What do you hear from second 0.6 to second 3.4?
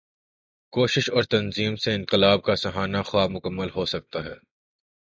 کوشش اور تنظیم سے انقلاب کا سہانا خواب